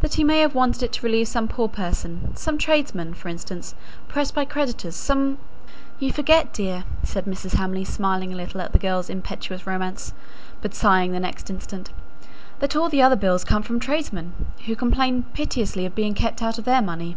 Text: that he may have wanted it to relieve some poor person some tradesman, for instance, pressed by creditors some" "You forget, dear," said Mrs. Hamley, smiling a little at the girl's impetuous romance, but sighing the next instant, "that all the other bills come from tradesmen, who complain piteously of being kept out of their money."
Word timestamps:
that 0.00 0.14
he 0.14 0.24
may 0.24 0.40
have 0.40 0.52
wanted 0.56 0.82
it 0.82 0.90
to 0.92 1.06
relieve 1.06 1.28
some 1.28 1.46
poor 1.46 1.68
person 1.68 2.34
some 2.34 2.58
tradesman, 2.58 3.14
for 3.14 3.28
instance, 3.28 3.72
pressed 4.08 4.34
by 4.34 4.44
creditors 4.44 4.96
some" 4.96 5.38
"You 6.00 6.12
forget, 6.12 6.52
dear," 6.52 6.82
said 7.04 7.24
Mrs. 7.24 7.52
Hamley, 7.52 7.84
smiling 7.84 8.32
a 8.32 8.36
little 8.36 8.60
at 8.60 8.72
the 8.72 8.80
girl's 8.80 9.08
impetuous 9.08 9.68
romance, 9.68 10.12
but 10.60 10.74
sighing 10.74 11.12
the 11.12 11.20
next 11.20 11.50
instant, 11.50 11.90
"that 12.58 12.74
all 12.74 12.88
the 12.88 13.00
other 13.00 13.14
bills 13.14 13.44
come 13.44 13.62
from 13.62 13.78
tradesmen, 13.78 14.32
who 14.66 14.74
complain 14.74 15.22
piteously 15.34 15.86
of 15.86 15.94
being 15.94 16.14
kept 16.14 16.42
out 16.42 16.58
of 16.58 16.64
their 16.64 16.82
money." 16.82 17.16